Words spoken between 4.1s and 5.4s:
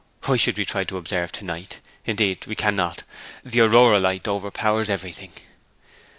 overpowers everything.'